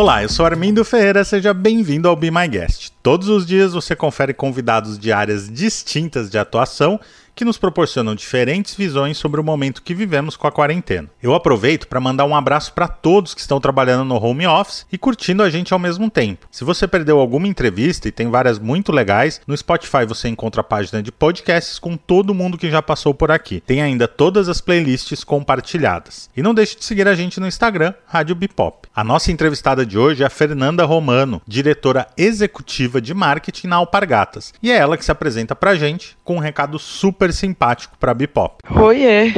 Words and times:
Olá, 0.00 0.22
eu 0.22 0.28
sou 0.28 0.46
Armindo 0.46 0.84
Ferreira, 0.84 1.24
seja 1.24 1.52
bem-vindo 1.52 2.06
ao 2.06 2.14
Be 2.14 2.30
My 2.30 2.46
Guest. 2.46 2.92
Todos 3.02 3.28
os 3.28 3.44
dias 3.44 3.72
você 3.72 3.96
confere 3.96 4.32
convidados 4.32 4.96
de 4.96 5.10
áreas 5.10 5.50
distintas 5.50 6.30
de 6.30 6.38
atuação 6.38 7.00
que 7.38 7.44
nos 7.44 7.56
proporcionam 7.56 8.16
diferentes 8.16 8.74
visões 8.74 9.16
sobre 9.16 9.40
o 9.40 9.44
momento 9.44 9.80
que 9.80 9.94
vivemos 9.94 10.36
com 10.36 10.48
a 10.48 10.50
quarentena. 10.50 11.08
Eu 11.22 11.36
aproveito 11.36 11.86
para 11.86 12.00
mandar 12.00 12.24
um 12.24 12.34
abraço 12.34 12.72
para 12.72 12.88
todos 12.88 13.32
que 13.32 13.40
estão 13.40 13.60
trabalhando 13.60 14.04
no 14.04 14.20
home 14.20 14.44
office 14.44 14.84
e 14.90 14.98
curtindo 14.98 15.44
a 15.44 15.48
gente 15.48 15.72
ao 15.72 15.78
mesmo 15.78 16.10
tempo. 16.10 16.48
Se 16.50 16.64
você 16.64 16.88
perdeu 16.88 17.20
alguma 17.20 17.46
entrevista 17.46 18.08
e 18.08 18.10
tem 18.10 18.28
várias 18.28 18.58
muito 18.58 18.90
legais, 18.90 19.40
no 19.46 19.56
Spotify 19.56 20.04
você 20.04 20.26
encontra 20.26 20.62
a 20.62 20.64
página 20.64 21.00
de 21.00 21.12
podcasts 21.12 21.78
com 21.78 21.96
todo 21.96 22.34
mundo 22.34 22.58
que 22.58 22.72
já 22.72 22.82
passou 22.82 23.14
por 23.14 23.30
aqui. 23.30 23.62
Tem 23.64 23.80
ainda 23.80 24.08
todas 24.08 24.48
as 24.48 24.60
playlists 24.60 25.22
compartilhadas. 25.22 26.28
E 26.36 26.42
não 26.42 26.52
deixe 26.52 26.76
de 26.76 26.84
seguir 26.84 27.06
a 27.06 27.14
gente 27.14 27.38
no 27.38 27.46
Instagram, 27.46 27.94
Rádio 28.04 28.34
Bipop. 28.34 28.88
A 28.92 29.04
nossa 29.04 29.30
entrevistada 29.30 29.86
de 29.86 29.96
hoje 29.96 30.24
é 30.24 30.26
a 30.26 30.30
Fernanda 30.30 30.84
Romano, 30.84 31.40
diretora 31.46 32.08
executiva 32.16 33.00
de 33.00 33.14
marketing 33.14 33.68
na 33.68 33.76
Alpargatas. 33.76 34.52
E 34.60 34.72
é 34.72 34.76
ela 34.76 34.96
que 34.96 35.04
se 35.04 35.12
apresenta 35.12 35.54
pra 35.54 35.76
gente 35.76 36.18
com 36.24 36.34
um 36.34 36.40
recado 36.40 36.80
super 36.80 37.27
super 37.28 37.32
simpático 37.32 37.96
para 37.98 38.14
Bipop. 38.14 38.56
Oiê, 38.70 39.32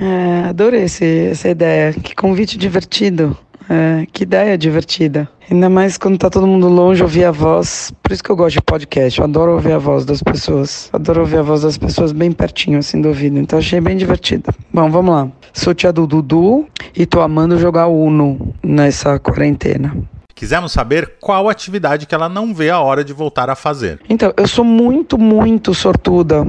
é, 0.00 0.48
adorei 0.48 0.84
esse, 0.84 1.28
essa 1.30 1.48
ideia. 1.48 1.92
Que 1.92 2.14
convite 2.14 2.56
divertido. 2.56 3.36
É, 3.70 4.06
que 4.10 4.22
ideia 4.22 4.56
divertida. 4.56 5.28
Ainda 5.50 5.68
mais 5.68 5.98
quando 5.98 6.16
tá 6.16 6.30
todo 6.30 6.46
mundo 6.46 6.68
longe, 6.68 7.02
ouvir 7.02 7.24
a 7.24 7.30
voz. 7.30 7.92
Por 8.02 8.12
isso 8.12 8.24
que 8.24 8.30
eu 8.30 8.36
gosto 8.36 8.54
de 8.54 8.62
podcast. 8.62 9.18
Eu 9.18 9.24
adoro 9.26 9.52
ouvir 9.52 9.72
a 9.72 9.78
voz 9.78 10.04
das 10.06 10.22
pessoas. 10.22 10.88
Adoro 10.92 11.20
ouvir 11.20 11.38
a 11.38 11.42
voz 11.42 11.62
das 11.62 11.76
pessoas 11.76 12.12
bem 12.12 12.32
pertinho, 12.32 12.78
assim, 12.78 13.00
do 13.00 13.08
ouvido. 13.08 13.38
Então 13.38 13.58
achei 13.58 13.80
bem 13.80 13.96
divertido. 13.96 14.44
Bom, 14.72 14.90
vamos 14.90 15.14
lá. 15.14 15.28
Sou 15.52 15.74
tia 15.74 15.92
do 15.92 16.06
Dudu 16.06 16.66
e 16.96 17.04
tô 17.04 17.20
amando 17.20 17.58
jogar 17.58 17.88
Uno 17.88 18.54
nessa 18.62 19.18
quarentena. 19.18 19.94
Quisemos 20.34 20.70
saber 20.70 21.14
qual 21.20 21.48
atividade 21.48 22.06
que 22.06 22.14
ela 22.14 22.28
não 22.28 22.54
vê 22.54 22.70
a 22.70 22.78
hora 22.78 23.02
de 23.02 23.12
voltar 23.12 23.50
a 23.50 23.56
fazer. 23.56 24.00
Então, 24.08 24.32
eu 24.36 24.46
sou 24.46 24.64
muito, 24.64 25.18
muito 25.18 25.74
sortuda 25.74 26.46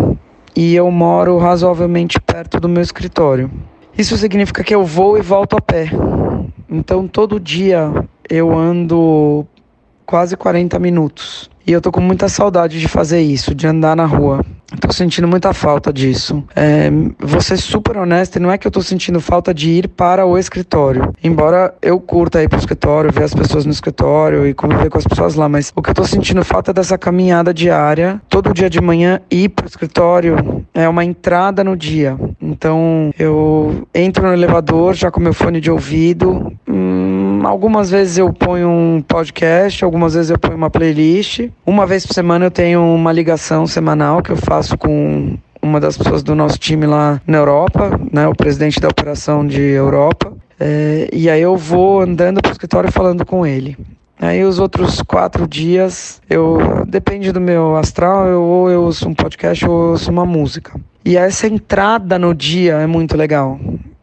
e 0.59 0.75
eu 0.75 0.91
moro 0.91 1.37
razoavelmente 1.37 2.19
perto 2.19 2.59
do 2.59 2.67
meu 2.67 2.83
escritório. 2.83 3.49
Isso 3.97 4.17
significa 4.17 4.61
que 4.61 4.75
eu 4.75 4.83
vou 4.83 5.17
e 5.17 5.21
volto 5.21 5.55
a 5.55 5.61
pé. 5.61 5.89
Então 6.69 7.07
todo 7.07 7.39
dia 7.39 7.89
eu 8.29 8.53
ando 8.53 9.47
quase 10.05 10.35
40 10.35 10.77
minutos. 10.77 11.49
E 11.69 11.71
eu 11.71 11.79
tô 11.79 11.91
com 11.91 12.01
muita 12.01 12.27
saudade 12.27 12.79
de 12.79 12.87
fazer 12.87 13.21
isso, 13.21 13.53
de 13.53 13.67
andar 13.67 13.95
na 13.95 14.07
rua. 14.07 14.43
Tô 14.81 14.91
sentindo 14.91 15.27
muita 15.27 15.53
falta 15.53 15.93
disso. 15.93 16.43
É, 16.55 16.89
vou 17.19 17.41
ser 17.41 17.57
super 17.57 17.95
honesta, 17.97 18.39
não 18.39 18.51
é 18.51 18.57
que 18.57 18.65
eu 18.65 18.71
tô 18.71 18.81
sentindo 18.81 19.19
falta 19.19 19.53
de 19.53 19.69
ir 19.69 19.87
para 19.87 20.25
o 20.25 20.35
escritório. 20.35 21.13
Embora 21.23 21.73
eu 21.79 21.99
curta 21.99 22.41
ir 22.41 22.49
pro 22.49 22.57
escritório, 22.57 23.11
ver 23.11 23.23
as 23.23 23.35
pessoas 23.35 23.65
no 23.65 23.71
escritório 23.71 24.47
e 24.47 24.53
conviver 24.55 24.89
com 24.89 24.97
as 24.97 25.05
pessoas 25.05 25.35
lá, 25.35 25.47
mas 25.47 25.71
o 25.75 25.81
que 25.81 25.91
eu 25.91 25.93
tô 25.93 26.03
sentindo 26.05 26.43
falta 26.43 26.71
é 26.71 26.73
dessa 26.73 26.97
caminhada 26.97 27.53
diária, 27.53 28.19
todo 28.27 28.53
dia 28.53 28.69
de 28.69 28.81
manhã 28.81 29.21
ir 29.29 29.49
pro 29.49 29.67
escritório 29.67 30.65
é 30.73 30.89
uma 30.89 31.05
entrada 31.05 31.63
no 31.63 31.77
dia. 31.77 32.17
Então 32.41 33.11
eu 33.17 33.87
entro 33.93 34.25
no 34.25 34.33
elevador 34.33 34.95
já 34.95 35.11
com 35.11 35.19
meu 35.19 35.33
fone 35.33 35.61
de 35.61 35.69
ouvido. 35.69 36.51
Hum, 36.67 37.18
algumas 37.47 37.89
vezes 37.89 38.17
eu 38.17 38.31
ponho 38.33 38.69
um 38.69 39.01
podcast, 39.01 39.83
algumas 39.83 40.13
vezes 40.13 40.31
eu 40.31 40.39
ponho 40.39 40.55
uma 40.55 40.69
playlist. 40.69 41.49
Uma 41.65 41.85
vez 41.85 42.05
por 42.05 42.13
semana 42.13 42.45
eu 42.45 42.51
tenho 42.51 42.81
uma 42.81 43.11
ligação 43.11 43.65
semanal 43.67 44.21
que 44.21 44.31
eu 44.31 44.37
faço 44.37 44.77
com 44.77 45.37
uma 45.61 45.79
das 45.79 45.97
pessoas 45.97 46.23
do 46.23 46.35
nosso 46.35 46.57
time 46.57 46.85
lá 46.85 47.21
na 47.27 47.37
Europa, 47.37 47.99
né, 48.11 48.27
o 48.27 48.35
presidente 48.35 48.79
da 48.79 48.87
operação 48.87 49.45
de 49.45 49.61
Europa. 49.61 50.33
É, 50.59 51.09
e 51.13 51.29
aí 51.29 51.41
eu 51.41 51.55
vou 51.55 52.01
andando 52.01 52.41
para 52.41 52.49
o 52.49 52.51
escritório 52.51 52.91
falando 52.91 53.25
com 53.25 53.45
ele. 53.45 53.77
Aí 54.21 54.43
os 54.43 54.59
outros 54.59 55.01
quatro 55.01 55.47
dias, 55.47 56.21
eu 56.29 56.57
depende 56.85 57.31
do 57.31 57.39
meu 57.39 57.77
astral, 57.77 58.27
eu, 58.27 58.41
ou 58.41 58.69
eu 58.69 58.83
ouço 58.83 59.07
um 59.07 59.13
podcast 59.13 59.65
ou 59.65 59.71
eu 59.71 59.89
ouço 59.91 60.11
uma 60.11 60.25
música. 60.25 60.77
E 61.05 61.15
essa 61.15 61.47
entrada 61.47 62.19
no 62.19 62.35
dia 62.35 62.73
é 62.73 62.85
muito 62.85 63.15
legal, 63.15 63.57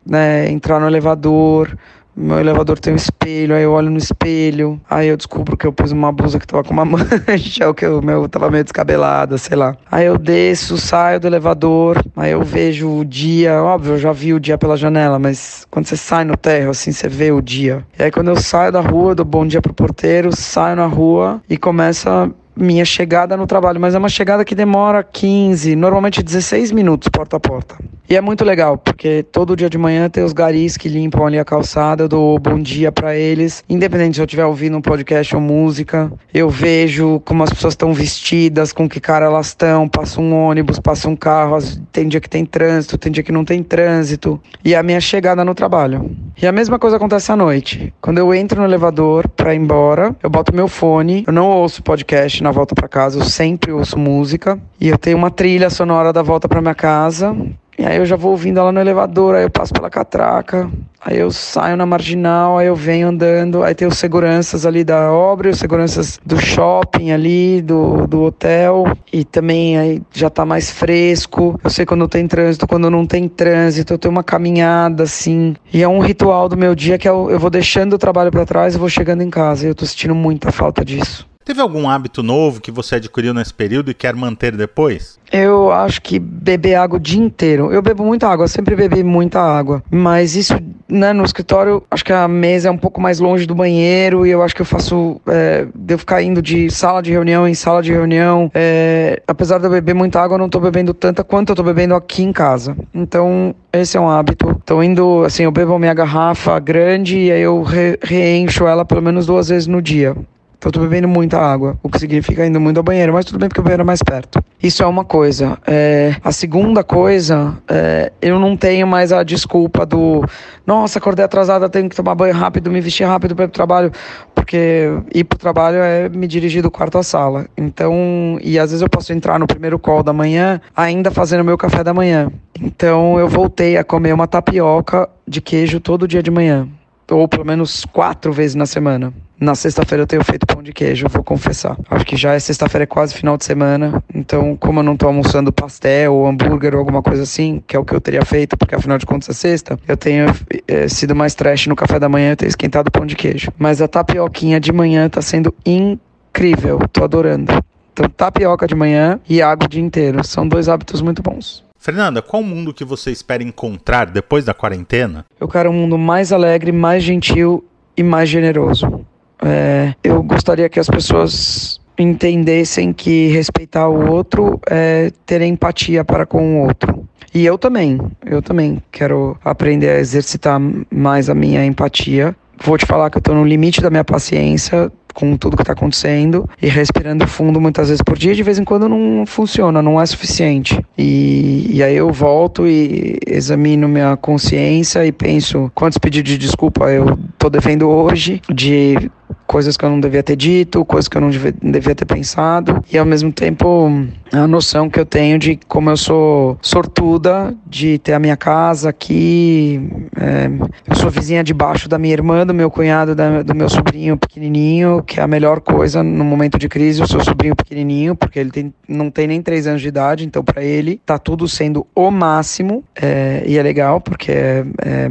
né? 0.07 0.49
Entrar 0.51 0.81
no 0.81 0.87
elevador, 0.87 1.77
meu 2.17 2.39
elevador 2.39 2.79
tem 2.79 2.95
um 2.95 2.97
espelho, 2.97 3.55
aí 3.55 3.63
eu 3.63 3.73
olho 3.73 3.91
no 3.91 3.99
espelho, 3.99 4.81
aí 4.89 5.09
eu 5.09 5.17
descubro 5.17 5.57
que 5.57 5.67
eu 5.67 5.73
pus 5.73 5.93
uma 5.93 6.11
blusa 6.11 6.39
que 6.39 6.47
tava 6.47 6.65
com 6.65 6.73
uma 6.73 6.85
mancha, 6.87 7.67
ou 7.67 7.75
que 7.75 7.87
o 7.87 8.03
meu 8.03 8.29
tava 8.29 8.51
meio 8.51 8.65
descabelada, 8.65 9.37
sei 9.37 9.57
lá. 9.57 9.77
Aí 9.91 10.07
eu 10.07 10.17
desço, 10.17 10.79
saio 10.79 11.21
do 11.21 11.27
elevador, 11.27 12.03
aí 12.17 12.33
eu 12.33 12.43
vejo 12.43 12.89
o 12.89 13.05
dia, 13.05 13.63
óbvio, 13.63 13.95
eu 13.95 13.99
já 13.99 14.13
vi 14.13 14.33
o 14.33 14.41
dia 14.41 14.57
pela 14.57 14.77
janela, 14.77 15.19
mas 15.19 15.67
quando 15.71 15.87
você 15.87 15.97
sai 15.97 16.25
no 16.25 16.37
terro, 16.37 16.71
assim, 16.71 16.91
você 16.91 17.09
vê 17.09 17.31
o 17.31 17.43
dia. 17.43 17.85
E 17.99 18.05
aí 18.05 18.11
quando 18.11 18.29
eu 18.29 18.37
saio 18.37 18.73
da 18.73 18.81
rua, 18.81 19.15
dou 19.15 19.25
bom 19.25 19.47
dia 19.47 19.61
pro 19.61 19.75
porteiro, 19.75 20.35
saio 20.35 20.77
na 20.77 20.87
rua 20.87 21.43
e 21.49 21.57
começa 21.57 22.31
minha 22.57 22.85
chegada 22.85 23.37
no 23.37 23.47
trabalho, 23.47 23.79
mas 23.79 23.95
é 23.95 23.99
uma 23.99 24.09
chegada 24.09 24.45
que 24.45 24.55
demora 24.55 25.05
15, 25.05 25.77
normalmente 25.77 26.23
16 26.23 26.73
minutos 26.73 27.09
porta 27.11 27.37
a 27.37 27.41
porta. 27.41 27.77
E 28.09 28.15
é 28.15 28.21
muito 28.21 28.45
legal, 28.45 28.79
porque 28.79 29.25
todo 29.25 29.57
dia 29.57 29.69
de 29.69 29.77
manhã 29.77 30.09
tem 30.09 30.23
os 30.23 30.33
garis 30.33 30.77
que 30.77 30.89
limpam 30.89 31.27
ali 31.27 31.41
a 31.41 31.45
calçada, 31.45 32.05
eu 32.05 32.09
dou 32.09 32.39
bom 32.39 32.61
dia 32.61 32.93
para 32.93 33.17
eles, 33.17 33.65
independente 33.69 34.15
se 34.15 34.21
eu 34.21 34.25
estiver 34.25 34.45
ouvindo 34.45 34.77
um 34.77 34.81
podcast 34.81 35.35
ou 35.35 35.43
música, 35.43 36.13
eu 36.33 36.49
vejo 36.49 37.21
como 37.25 37.43
as 37.43 37.51
pessoas 37.51 37.73
estão 37.73 37.93
vestidas, 37.93 38.73
com 38.73 38.89
que 38.89 39.01
cara 39.01 39.27
elas 39.27 39.49
estão, 39.49 39.89
passa 39.89 40.21
um 40.21 40.33
ônibus, 40.33 40.79
passa 40.79 41.09
um 41.09 41.17
carro, 41.17 41.59
tem 41.91 42.07
dia 42.07 42.21
que 42.21 42.31
tem 42.31 42.45
trânsito, 42.45 42.97
tem 42.97 43.11
dia 43.11 43.25
que 43.25 43.33
não 43.33 43.45
tem 43.45 43.61
trânsito, 43.61 44.41
e 44.65 44.73
é 44.73 44.79
a 44.79 44.85
minha 44.85 45.01
chegada 45.01 45.45
no 45.45 45.55
trabalho. 45.55 46.17
E 46.41 46.47
a 46.47 46.53
mesma 46.53 46.79
coisa 46.79 46.97
acontece 46.97 47.33
à 47.33 47.37
noite. 47.37 47.93
Quando 48.01 48.19
eu 48.19 48.33
entro 48.33 48.61
no 48.61 48.69
elevador 48.69 49.29
para 49.29 49.53
ir 49.53 49.59
embora, 49.59 50.15
eu 50.23 50.31
boto 50.31 50.55
meu 50.55 50.69
fone, 50.69 51.25
eu 51.27 51.33
não 51.33 51.49
ouço 51.49 51.83
podcast 51.83 52.41
na 52.41 52.53
volta 52.53 52.73
para 52.73 52.87
casa, 52.87 53.19
eu 53.19 53.25
sempre 53.25 53.73
ouço 53.73 53.99
música, 53.99 54.57
e 54.81 54.89
eu 54.89 54.97
tenho 54.97 55.17
uma 55.17 55.31
trilha 55.31 55.71
sonora 55.71 56.13
da 56.13 56.23
volta 56.23 56.49
para 56.49 56.61
minha 56.61 56.75
casa, 56.75 57.35
e 57.79 57.85
aí 57.85 57.97
eu 57.99 58.07
já 58.07 58.17
vou 58.17 58.31
ouvindo 58.31 58.59
ela 58.59 58.73
no 58.73 58.81
elevador, 58.81 59.35
aí 59.35 59.43
eu 59.43 59.51
passo 59.51 59.73
pela 59.73 59.91
catraca, 59.91 60.71
aí 61.05 61.19
eu 61.19 61.31
saio 61.31 61.77
na 61.77 61.85
marginal, 61.85 62.59
aí 62.59 62.67
eu 62.67 62.75
venho 62.75 63.09
andando, 63.09 63.63
aí 63.63 63.75
tem 63.75 63.87
os 63.87 63.99
seguranças 63.99 64.65
ali 64.65 64.83
da 64.83 65.13
obra, 65.13 65.51
os 65.51 65.59
seguranças 65.59 66.19
do 66.25 66.39
shopping 66.39 67.11
ali, 67.11 67.61
do, 67.61 68.07
do 68.07 68.23
hotel, 68.23 68.85
e 69.13 69.25
também 69.25 69.79
aí 69.79 70.03
já 70.13 70.31
tá 70.31 70.47
mais 70.47 70.71
fresco. 70.71 71.61
Eu 71.63 71.71
sei 71.71 71.85
quando 71.85 72.09
tem 72.09 72.27
trânsito, 72.27 72.67
quando 72.67 72.91
não 72.91 73.07
tem 73.07 73.29
trânsito, 73.29 73.93
eu 73.93 73.99
tenho 73.99 74.13
uma 74.13 74.25
caminhada 74.25 75.03
assim. 75.03 75.55
E 75.73 75.83
é 75.83 75.89
um 75.89 76.01
ritual 76.01 76.49
do 76.49 76.57
meu 76.57 76.75
dia 76.75 76.97
que 76.97 77.09
eu, 77.09 77.31
eu 77.31 77.39
vou 77.39 77.51
deixando 77.51 77.93
o 77.93 77.99
trabalho 77.99 78.31
para 78.31 78.47
trás 78.47 78.75
e 78.75 78.79
vou 78.79 78.89
chegando 78.89 79.23
em 79.23 79.31
casa. 79.31 79.67
E 79.67 79.69
eu 79.69 79.75
tô 79.75 79.85
sentindo 79.85 80.15
muita 80.15 80.51
falta 80.51 80.85
disso. 80.85 81.27
Teve 81.47 81.61
algum 81.61 81.89
hábito 81.89 82.25
novo 82.25 82.61
que 82.61 82.73
você 82.73 82.97
adquiriu 82.97 83.33
nesse 83.33 83.55
período 83.55 83.89
e 83.89 83.95
quer 83.95 84.17
manter 84.17 84.57
depois? 84.57 85.17
Eu 85.31 85.71
acho 85.71 86.03
que 86.03 86.19
beber 86.19 86.75
água 86.75 86.97
o 86.97 87.01
dia 87.01 87.23
inteiro. 87.23 87.73
Eu 87.73 87.81
bebo 87.81 88.05
muita 88.05 88.27
água, 88.27 88.49
sempre 88.49 88.75
bebi 88.75 89.05
muita 89.05 89.41
água. 89.41 89.81
Mas 89.89 90.35
isso, 90.35 90.55
né, 90.89 91.13
no 91.13 91.25
escritório, 91.25 91.85
acho 91.89 92.05
que 92.05 92.13
a 92.13 92.27
mesa 92.27 92.67
é 92.69 92.71
um 92.73 92.77
pouco 92.77 93.01
mais 93.01 93.21
longe 93.21 93.47
do 93.47 93.55
banheiro 93.55 94.27
e 94.27 94.31
eu 94.31 94.43
acho 94.43 94.57
que 94.57 94.63
eu 94.63 94.67
faço. 94.67 95.21
É, 95.29 95.69
devo 95.73 96.01
ficar 96.01 96.21
indo 96.21 96.43
de 96.43 96.69
sala 96.69 97.01
de 97.01 97.13
reunião 97.13 97.47
em 97.47 97.55
sala 97.55 97.81
de 97.81 97.93
reunião. 97.93 98.51
É, 98.53 99.23
apesar 99.25 99.59
de 99.59 99.67
eu 99.67 99.71
beber 99.71 99.95
muita 99.95 100.21
água, 100.21 100.35
eu 100.35 100.41
não 100.41 100.49
tô 100.49 100.59
bebendo 100.59 100.93
tanta 100.93 101.23
quanto 101.23 101.51
eu 101.51 101.55
tô 101.55 101.63
bebendo 101.63 101.95
aqui 101.95 102.25
em 102.25 102.33
casa. 102.33 102.77
Então, 102.93 103.55
esse 103.73 103.97
é 103.97 104.01
um 104.01 104.09
hábito. 104.09 104.61
Tô 104.67 104.83
indo, 104.83 105.23
assim, 105.23 105.45
eu 105.45 105.53
bebo 105.53 105.79
minha 105.79 105.95
garrafa 105.95 106.59
grande 106.59 107.17
e 107.17 107.31
aí 107.31 107.43
eu 107.43 107.63
re 107.63 107.97
reencho 108.03 108.67
ela 108.67 108.85
pelo 108.85 109.01
menos 109.01 109.27
duas 109.27 109.49
vezes 109.49 109.69
no 109.69 109.81
dia. 109.81 110.17
Então 110.59 110.69
eu 110.69 110.73
tô 110.73 110.81
bebendo 110.81 111.07
muita 111.07 111.39
água, 111.39 111.79
o 111.83 111.89
que 111.89 111.99
significa 111.99 112.47
indo 112.47 112.59
muito 112.59 112.79
ao 112.79 112.83
banheiro, 112.83 113.13
mas 113.13 113.25
tudo 113.25 113.39
bem 113.39 113.49
porque 113.49 113.61
o 113.61 113.63
banheiro 113.63 113.83
é 113.83 113.85
mais 113.85 114.03
perto. 114.03 114.43
Isso 114.63 114.83
é 114.83 114.87
uma 114.87 115.05
coisa. 115.05 115.59
É, 115.67 116.17
a 116.25 116.33
segunda 116.33 116.83
coisa, 116.83 117.57
é, 117.69 118.11
eu 118.23 118.41
não 118.41 118.57
tenho 118.57 118.87
mais 118.87 119.13
a 119.13 119.23
desculpa 119.23 119.85
do 119.85 120.25
nossa, 120.67 120.99
acordei 120.99 121.25
atrasada, 121.25 121.69
tenho 121.69 121.89
que 121.89 121.95
tomar 121.95 122.15
banho 122.15 122.35
rápido, 122.35 122.71
me 122.71 122.81
vestir 122.81 123.05
rápido 123.05 123.37
para 123.37 123.45
ir 123.45 123.49
pro 123.49 123.55
trabalho, 123.55 123.93
porque 124.35 124.89
ir 125.15 125.25
pro 125.25 125.39
trabalho 125.39 125.79
é 125.79 126.09
me 126.09 126.27
dirigir 126.27 126.63
do 126.63 126.71
quarto 126.71 126.99
à 126.99 127.03
sala. 127.03 127.47
Então, 127.57 128.39
e 128.43 128.59
às 128.59 128.71
vezes 128.71 128.83
eu 128.83 128.89
posso 128.89 129.13
entrar 129.13 129.39
no 129.39 129.47
primeiro 129.47 129.79
call 129.79 130.03
da 130.03 130.13
manhã 130.13 130.61
ainda 130.75 131.11
fazendo 131.11 131.45
meu 131.45 131.59
café 131.59 131.85
da 131.85 131.93
manhã. 131.93 132.31
Então 132.61 133.19
eu 133.19 133.29
voltei 133.29 133.77
a 133.77 133.85
comer 133.85 134.15
uma 134.15 134.27
tapioca 134.27 135.09
de 135.29 135.41
queijo 135.41 135.79
todo 135.79 136.09
dia 136.09 136.23
de 136.23 136.31
manhã 136.31 136.67
ou 137.11 137.29
pelo 137.29 137.45
menos 137.45 137.85
quatro 137.85 138.33
vezes 138.33 138.55
na 138.55 138.67
semana. 138.67 139.13
Na 139.39 139.55
sexta-feira 139.55 140.03
eu 140.03 140.07
tenho 140.07 140.25
feito 140.25 140.47
pão 140.47 140.63
de 140.63 140.73
queijo, 140.73 141.09
vou 141.09 141.23
confessar. 141.23 141.77
Acho 141.91 142.07
que 142.07 142.17
já 142.17 142.33
é 142.33 142.39
sexta-feira, 142.39 142.85
é 142.85 142.87
quase 142.87 143.13
final 143.13 143.37
de 143.37 143.45
semana. 143.45 144.03
Então, 144.15 144.57
como 144.57 144.81
eu 144.81 144.83
não 144.83 144.97
tô 144.97 145.07
almoçando 145.07 145.53
pastel 145.53 146.15
ou 146.15 146.27
hambúrguer 146.27 146.73
ou 146.73 146.79
alguma 146.79 147.03
coisa 147.03 147.23
assim, 147.23 147.63
que 147.67 147.77
é 147.77 147.79
o 147.79 147.85
que 147.85 147.95
eu 147.95 148.01
teria 148.01 148.25
feito, 148.25 148.57
porque 148.57 148.75
afinal 148.75 148.97
de 148.97 149.05
contas 149.05 149.29
é 149.29 149.33
sexta, 149.35 149.79
eu 149.87 149.97
tenho 149.97 150.27
é, 150.67 150.89
sido 150.89 151.15
mais 151.15 151.35
trash 151.35 151.67
no 151.67 151.77
café 151.77 151.99
da 151.99 152.09
manhã, 152.09 152.33
eu 152.33 152.37
tenho 152.37 152.49
esquentado 152.49 152.91
pão 152.91 153.05
de 153.05 153.15
queijo. 153.15 153.53
Mas 153.59 153.83
a 153.83 153.89
tapioquinha 153.89 154.59
de 154.59 154.73
manhã 154.73 155.07
tá 155.09 155.21
sendo 155.21 155.55
incrível, 155.67 156.79
tô 156.91 157.05
adorando. 157.05 157.53
Então, 157.93 158.09
tapioca 158.09 158.67
de 158.67 158.75
manhã 158.75 159.21
e 159.29 159.43
água 159.43 159.67
o 159.67 159.69
dia 159.69 159.83
inteiro. 159.83 160.25
São 160.25 160.49
dois 160.49 160.69
hábitos 160.69 161.03
muito 161.03 161.23
bons. 161.23 161.66
Fernanda, 161.87 162.21
qual 162.21 162.43
mundo 162.43 162.75
que 162.75 162.85
você 162.85 163.13
espera 163.13 163.45
encontrar 163.45 164.07
depois 164.07 164.45
da 164.45 164.53
quarentena? 164.53 165.25
Eu 165.39 165.47
quero 165.47 165.71
um 165.71 165.73
mundo 165.73 165.97
mais 165.97 166.33
alegre, 166.33 166.73
mais 166.73 167.05
gentil 167.05 167.65
e 167.97 168.03
mais 168.03 168.29
generoso. 168.29 169.07
é, 169.41 169.95
eu 170.03 170.21
gostaria 170.21 170.69
que 170.69 170.81
as 170.81 170.89
pessoas 170.89 171.81
entendessem 171.97 172.93
que 172.93 173.29
respeitar 173.29 173.87
o 173.87 174.11
outro 174.11 174.61
é 174.69 175.13
ter 175.25 175.41
empatia 175.43 176.05
para 176.05 176.27
com 176.27 176.57
o 176.57 176.67
outro. 176.67 177.09
E 177.33 177.47
eu 177.47 177.57
também, 177.57 178.01
eu 178.25 178.43
também 178.43 178.83
quero 178.91 179.39
aprender 179.45 179.91
a 179.91 180.01
exercitar 180.01 180.61
mais 180.91 181.31
a 181.31 181.37
minha 181.37 181.65
empatia. 181.65 182.35
Vou 182.65 182.77
te 182.77 182.85
falar 182.85 183.11
que 183.11 183.19
eu 183.19 183.21
estou 183.21 183.37
no 183.37 183.45
limite 183.45 183.81
da 183.81 183.91
minha 183.91 184.05
paciência 184.05 184.91
com 185.17 185.35
tudo 185.35 185.57
que 185.57 185.63
está 185.63 185.73
acontecendo 185.73 186.49
e 186.61 186.69
respirando 186.69 187.27
fundo 187.27 187.59
muitas 187.59 187.89
vezes 187.89 188.03
por 188.03 188.19
dia, 188.19 188.35
de 188.35 188.43
vez 188.43 188.59
em 188.59 188.65
quando 188.65 188.87
não 188.87 189.25
funciona, 189.25 189.81
não 189.81 189.99
é 189.99 190.05
suficiente. 190.05 190.79
E, 190.97 191.69
e 191.71 191.83
aí 191.83 191.97
eu 191.97 192.13
volto 192.13 192.67
e 192.67 193.19
examino 193.27 193.89
minha 193.89 194.15
consciência 194.19 195.07
e 195.07 195.11
penso 195.11 195.73
quantos 195.75 195.97
pedidos 195.97 196.33
de 196.33 196.37
desculpa 196.37 196.91
eu 196.91 197.19
tô 197.39 197.49
devendo 197.49 197.89
hoje, 197.89 198.43
de 198.53 199.11
coisas 199.47 199.77
que 199.77 199.85
eu 199.85 199.91
não 199.91 200.01
devia 200.01 200.23
ter 200.23 200.37
dito, 200.37 200.85
coisas 200.85 201.09
que 201.09 201.17
eu 201.17 201.21
não 201.21 201.31
devia, 201.31 201.55
devia, 201.63 201.95
ter 201.95 202.05
pensado, 202.05 202.83
e 202.93 202.99
ao 202.99 203.07
mesmo 203.07 203.33
tempo 203.33 203.91
a 204.33 204.47
noção 204.47 204.91
que 204.91 204.99
eu 204.99 205.07
tenho 205.07 205.39
de 205.39 205.59
como 205.69 205.91
eu 205.91 205.97
sou 205.97 206.59
sortuda 206.61 207.55
de 207.67 207.99
ter 207.99 208.13
a 208.13 208.19
minha 208.19 208.37
casa 208.37 208.89
aqui. 208.89 209.89
É, 210.17 210.51
eu 210.89 210.97
sou 210.97 211.11
vizinha 211.11 211.45
debaixo 211.45 211.89
da 211.89 211.99
minha 211.99 212.13
irmã, 212.13 212.47
do 212.47 212.53
meu 212.53 212.71
cunhado, 212.71 213.15
da, 213.15 213.43
do 213.43 213.55
meu 213.55 213.69
sobrinho 213.69 214.17
pequenininho, 214.17 215.03
que 215.03 215.21
é 215.21 215.23
a 215.23 215.29
melhor 215.29 215.61
coisa 215.61 216.03
no 216.03 216.25
momento 216.25 216.59
de 216.59 216.69
crise, 216.69 217.03
o 217.03 217.07
seu 217.07 217.23
sobrinho 217.23 217.55
pequenininho, 217.55 218.17
porque 218.17 218.39
ele 218.39 218.51
tem, 218.51 218.75
não 218.89 219.11
tem 219.11 219.27
nem 219.27 219.41
três 219.41 219.67
anos 219.67 219.81
de 219.81 219.89
idade, 219.89 220.25
então 220.25 220.43
para 220.43 220.63
ele 220.63 221.01
tá 221.05 221.19
tudo 221.19 221.49
sendo 221.49 221.87
o 221.95 222.11
máximo, 222.11 222.83
é, 223.01 223.43
e 223.47 223.57
é 223.57 223.63
legal 223.63 224.01
porque 224.01 224.33
é, 224.33 224.65
é, 224.85 225.09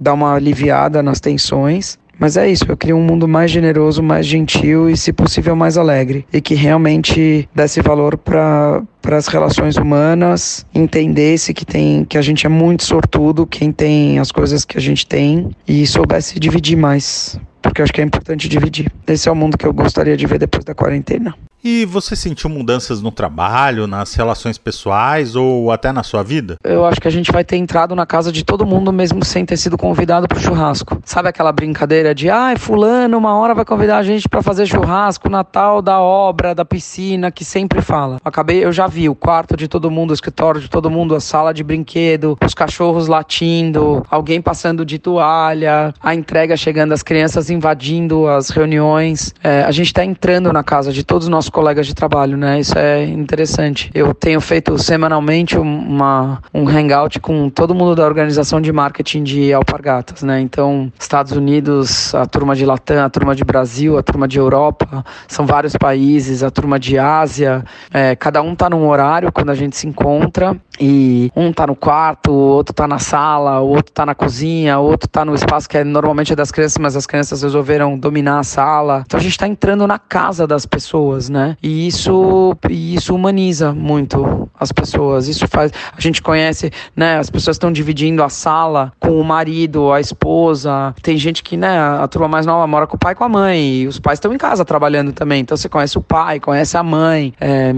dá 0.00 0.14
uma 0.14 0.34
aliviada 0.34 1.02
nas 1.02 1.20
tensões. 1.20 1.98
Mas 2.18 2.36
é 2.36 2.48
isso, 2.48 2.64
eu 2.68 2.76
queria 2.76 2.96
um 2.96 3.02
mundo 3.02 3.26
mais 3.26 3.50
generoso, 3.50 4.02
mais 4.02 4.26
gentil 4.26 4.88
e, 4.88 4.96
se 4.96 5.12
possível, 5.12 5.54
mais 5.56 5.76
alegre. 5.76 6.26
E 6.32 6.40
que 6.40 6.54
realmente 6.54 7.48
desse 7.54 7.80
valor 7.80 8.16
para 8.16 8.82
para 9.02 9.18
as 9.18 9.26
relações 9.26 9.76
humanas, 9.76 10.64
entendesse 10.74 11.52
que 11.52 11.66
tem 11.66 12.06
que 12.06 12.16
a 12.16 12.22
gente 12.22 12.46
é 12.46 12.48
muito 12.48 12.84
sortudo, 12.84 13.46
quem 13.46 13.70
tem 13.70 14.18
as 14.18 14.32
coisas 14.32 14.64
que 14.64 14.78
a 14.78 14.80
gente 14.80 15.06
tem 15.06 15.50
e 15.68 15.86
soubesse 15.86 16.40
dividir 16.40 16.74
mais, 16.74 17.38
porque 17.60 17.82
eu 17.82 17.84
acho 17.84 17.92
que 17.92 18.00
é 18.00 18.04
importante 18.04 18.48
dividir. 18.48 18.90
Esse 19.06 19.28
é 19.28 19.32
o 19.32 19.36
mundo 19.36 19.58
que 19.58 19.66
eu 19.66 19.74
gostaria 19.74 20.16
de 20.16 20.26
ver 20.26 20.38
depois 20.38 20.64
da 20.64 20.74
quarentena. 20.74 21.34
E 21.66 21.86
você 21.86 22.14
sentiu 22.14 22.50
mudanças 22.50 23.00
no 23.00 23.10
trabalho, 23.10 23.86
nas 23.86 24.12
relações 24.12 24.58
pessoais 24.58 25.34
ou 25.34 25.72
até 25.72 25.92
na 25.92 26.02
sua 26.02 26.22
vida? 26.22 26.56
Eu 26.62 26.84
acho 26.84 27.00
que 27.00 27.08
a 27.08 27.10
gente 27.10 27.32
vai 27.32 27.42
ter 27.42 27.56
entrado 27.56 27.96
na 27.96 28.04
casa 28.04 28.30
de 28.30 28.44
todo 28.44 28.66
mundo 28.66 28.92
mesmo 28.92 29.24
sem 29.24 29.46
ter 29.46 29.56
sido 29.56 29.78
convidado 29.78 30.28
pro 30.28 30.38
churrasco. 30.38 31.00
Sabe 31.06 31.30
aquela 31.30 31.50
brincadeira 31.52 32.14
de, 32.14 32.28
ai, 32.28 32.52
ah, 32.52 32.58
fulano 32.58 33.16
uma 33.16 33.34
hora 33.38 33.54
vai 33.54 33.64
convidar 33.64 33.96
a 33.96 34.02
gente 34.02 34.28
para 34.28 34.42
fazer 34.42 34.66
churrasco, 34.66 35.30
Natal 35.30 35.80
da 35.80 35.98
obra, 35.98 36.54
da 36.54 36.66
piscina, 36.66 37.30
que 37.30 37.46
sempre 37.46 37.80
fala. 37.80 38.18
Acabei, 38.22 38.62
eu 38.62 38.70
já 38.70 38.86
vi 38.86 39.08
o 39.08 39.14
quarto 39.14 39.56
de 39.56 39.66
todo 39.66 39.90
mundo, 39.90 40.10
o 40.10 40.14
escritório 40.14 40.60
de 40.60 40.68
todo 40.68 40.90
mundo, 40.90 41.14
a 41.14 41.20
sala 41.20 41.54
de 41.54 41.64
brinquedo, 41.64 42.36
os 42.44 42.52
cachorros 42.52 43.08
latindo, 43.08 44.04
alguém 44.10 44.42
passando 44.42 44.84
de 44.84 44.98
toalha, 44.98 45.94
a 46.02 46.14
entrega 46.14 46.58
chegando, 46.58 46.92
as 46.92 47.02
crianças 47.02 47.48
invadindo 47.48 48.28
as 48.28 48.50
reuniões. 48.50 49.34
É, 49.42 49.62
a 49.62 49.70
gente 49.70 49.86
está 49.86 50.04
entrando 50.04 50.52
na 50.52 50.62
casa 50.62 50.92
de 50.92 51.02
todos 51.02 51.24
os 51.24 51.30
nossos 51.30 51.53
colegas 51.54 51.86
de 51.86 51.94
trabalho, 51.94 52.36
né? 52.36 52.58
Isso 52.58 52.76
é 52.76 53.04
interessante. 53.04 53.88
Eu 53.94 54.12
tenho 54.12 54.40
feito 54.40 54.76
semanalmente 54.76 55.56
uma, 55.56 56.42
um 56.52 56.68
hangout 56.68 57.20
com 57.20 57.48
todo 57.48 57.72
mundo 57.72 57.94
da 57.94 58.04
organização 58.04 58.60
de 58.60 58.72
marketing 58.72 59.22
de 59.22 59.52
Alpargatas, 59.52 60.24
né? 60.24 60.40
Então, 60.40 60.92
Estados 60.98 61.30
Unidos, 61.30 62.12
a 62.12 62.26
turma 62.26 62.56
de 62.56 62.66
Latam, 62.66 63.04
a 63.04 63.08
turma 63.08 63.36
de 63.36 63.44
Brasil, 63.44 63.96
a 63.96 64.02
turma 64.02 64.26
de 64.26 64.36
Europa, 64.36 65.04
são 65.28 65.46
vários 65.46 65.76
países, 65.76 66.42
a 66.42 66.50
turma 66.50 66.76
de 66.76 66.98
Ásia. 66.98 67.64
É, 67.92 68.16
cada 68.16 68.42
um 68.42 68.56
tá 68.56 68.68
num 68.68 68.88
horário 68.88 69.30
quando 69.30 69.50
a 69.50 69.54
gente 69.54 69.76
se 69.76 69.86
encontra 69.86 70.56
e 70.80 71.30
um 71.36 71.52
tá 71.52 71.68
no 71.68 71.76
quarto, 71.76 72.32
o 72.32 72.34
outro 72.34 72.74
tá 72.74 72.88
na 72.88 72.98
sala, 72.98 73.60
o 73.60 73.68
outro 73.68 73.92
tá 73.92 74.04
na 74.04 74.14
cozinha, 74.14 74.80
o 74.80 74.84
outro 74.84 75.08
tá 75.08 75.24
no 75.24 75.36
espaço 75.36 75.68
que 75.68 75.78
é 75.78 75.84
normalmente 75.84 76.32
é 76.32 76.36
das 76.36 76.50
crianças, 76.50 76.78
mas 76.78 76.96
as 76.96 77.06
crianças 77.06 77.42
resolveram 77.42 77.96
dominar 77.96 78.40
a 78.40 78.42
sala. 78.42 79.04
Então 79.06 79.20
a 79.20 79.22
gente 79.22 79.38
tá 79.38 79.46
entrando 79.46 79.86
na 79.86 80.00
casa 80.00 80.48
das 80.48 80.66
pessoas, 80.66 81.28
né? 81.28 81.43
E 81.62 81.86
isso, 81.86 82.56
isso 82.68 83.14
humaniza 83.14 83.72
muito 83.72 84.48
as 84.58 84.72
pessoas. 84.72 85.28
Isso 85.28 85.46
faz. 85.48 85.72
A 85.96 86.00
gente 86.00 86.22
conhece, 86.22 86.70
né? 86.96 87.18
As 87.18 87.30
pessoas 87.30 87.56
estão 87.56 87.72
dividindo 87.72 88.22
a 88.22 88.28
sala 88.28 88.92
com 88.98 89.20
o 89.20 89.24
marido, 89.24 89.92
a 89.92 90.00
esposa. 90.00 90.94
Tem 91.02 91.16
gente 91.16 91.42
que, 91.42 91.56
né? 91.56 91.78
A 91.78 92.06
turma 92.08 92.28
mais 92.28 92.46
nova 92.46 92.66
mora 92.66 92.86
com 92.86 92.96
o 92.96 92.98
pai 92.98 93.12
e 93.12 93.16
com 93.16 93.24
a 93.24 93.28
mãe. 93.28 93.74
E 93.82 93.86
os 93.86 93.98
pais 93.98 94.18
estão 94.18 94.32
em 94.32 94.38
casa 94.38 94.64
trabalhando 94.64 95.12
também. 95.12 95.40
Então 95.40 95.56
você 95.56 95.68
conhece 95.68 95.98
o 95.98 96.02
pai, 96.02 96.40
conhece 96.40 96.76
a 96.76 96.82
mãe. 96.82 97.32
É, 97.40 97.72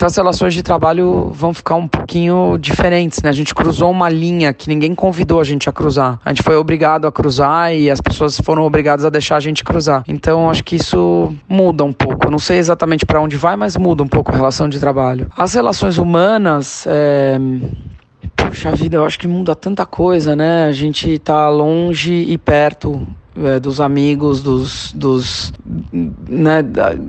então 0.00 0.06
as 0.06 0.16
relações 0.16 0.54
de 0.54 0.62
trabalho 0.62 1.30
vão 1.30 1.52
ficar 1.52 1.74
um 1.74 1.86
pouquinho 1.86 2.56
diferentes, 2.56 3.22
né? 3.22 3.28
A 3.28 3.34
gente 3.34 3.54
cruzou 3.54 3.90
uma 3.90 4.08
linha 4.08 4.50
que 4.50 4.66
ninguém 4.66 4.94
convidou 4.94 5.38
a 5.38 5.44
gente 5.44 5.68
a 5.68 5.72
cruzar. 5.72 6.18
A 6.24 6.30
gente 6.30 6.42
foi 6.42 6.56
obrigado 6.56 7.06
a 7.06 7.12
cruzar 7.12 7.74
e 7.74 7.90
as 7.90 8.00
pessoas 8.00 8.40
foram 8.40 8.62
obrigadas 8.62 9.04
a 9.04 9.10
deixar 9.10 9.36
a 9.36 9.40
gente 9.40 9.62
cruzar. 9.62 10.02
Então 10.08 10.48
acho 10.48 10.64
que 10.64 10.76
isso 10.76 11.34
muda 11.46 11.84
um 11.84 11.92
pouco. 11.92 12.30
Não 12.30 12.38
sei 12.38 12.56
exatamente 12.56 13.04
para 13.04 13.20
onde 13.20 13.36
vai, 13.36 13.56
mas 13.56 13.76
muda 13.76 14.02
um 14.02 14.08
pouco 14.08 14.32
a 14.32 14.34
relação 14.34 14.70
de 14.70 14.80
trabalho. 14.80 15.30
As 15.36 15.52
relações 15.52 15.98
humanas, 15.98 16.86
é... 16.86 17.38
Puxa 18.36 18.72
vida, 18.72 18.96
eu 18.96 19.04
acho 19.04 19.18
que 19.18 19.28
muda 19.28 19.54
tanta 19.54 19.84
coisa, 19.84 20.34
né? 20.34 20.64
A 20.64 20.72
gente 20.72 21.18
tá 21.18 21.46
longe 21.50 22.24
e 22.26 22.38
perto 22.38 23.06
é, 23.36 23.60
dos 23.60 23.80
amigos, 23.80 24.42
dos, 24.42 24.92
dos 24.92 25.52
né, 25.92 26.62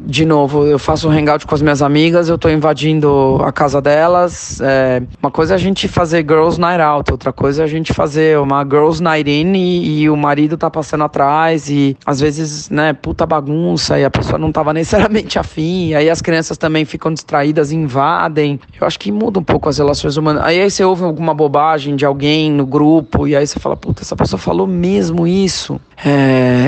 de 0.05 0.25
novo, 0.25 0.65
eu 0.65 0.77
faço 0.77 1.07
um 1.07 1.11
hangout 1.11 1.45
com 1.45 1.55
as 1.55 1.61
minhas 1.61 1.81
amigas, 1.81 2.29
eu 2.29 2.37
tô 2.37 2.49
invadindo 2.49 3.39
a 3.43 3.51
casa 3.51 3.81
delas. 3.81 4.59
É, 4.61 5.01
uma 5.21 5.31
coisa 5.31 5.53
é 5.53 5.55
a 5.55 5.59
gente 5.59 5.87
fazer 5.87 6.23
girls 6.23 6.59
night 6.59 6.81
out, 6.81 7.11
outra 7.11 7.33
coisa 7.33 7.63
é 7.63 7.65
a 7.65 7.67
gente 7.67 7.93
fazer 7.93 8.37
uma 8.37 8.63
girls 8.63 9.01
night 9.01 9.29
in 9.29 9.53
e, 9.53 10.01
e, 10.01 10.09
o 10.09 10.15
marido 10.15 10.57
tá 10.57 10.69
passando 10.69 11.03
atrás 11.03 11.69
e 11.69 11.97
às 12.05 12.19
vezes, 12.19 12.69
né, 12.69 12.93
puta 12.93 13.25
bagunça 13.25 13.99
e 13.99 14.05
a 14.05 14.09
pessoa 14.09 14.37
não 14.37 14.51
tava 14.51 14.73
necessariamente 14.81 15.39
afim, 15.39 15.89
e 15.89 15.95
aí 15.95 16.09
as 16.09 16.21
crianças 16.21 16.57
também 16.57 16.85
ficam 16.85 17.11
distraídas 17.13 17.71
invadem. 17.71 18.59
Eu 18.79 18.85
acho 18.85 18.99
que 18.99 19.11
muda 19.11 19.39
um 19.39 19.43
pouco 19.43 19.69
as 19.69 19.77
relações 19.77 20.17
humanas. 20.17 20.43
Aí, 20.43 20.61
aí 20.61 20.69
você 20.69 20.83
ouve 20.83 21.03
alguma 21.03 21.33
bobagem 21.33 21.95
de 21.95 22.05
alguém 22.05 22.51
no 22.51 22.65
grupo 22.65 23.27
e 23.27 23.35
aí 23.35 23.45
você 23.45 23.59
fala, 23.59 23.75
puta, 23.75 24.01
essa 24.01 24.15
pessoa 24.15 24.39
falou 24.39 24.67
mesmo 24.67 25.27
isso. 25.27 25.79
É, 26.03 26.10